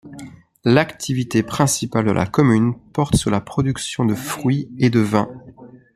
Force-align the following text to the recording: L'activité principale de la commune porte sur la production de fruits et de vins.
L'activité 0.63 1.43
principale 1.43 2.05
de 2.05 2.11
la 2.11 2.25
commune 2.25 2.73
porte 2.91 3.15
sur 3.17 3.29
la 3.29 3.39
production 3.39 4.03
de 4.03 4.15
fruits 4.15 4.67
et 4.79 4.89
de 4.89 4.99
vins. 4.99 5.29